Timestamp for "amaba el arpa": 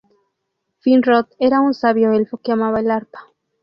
2.51-3.27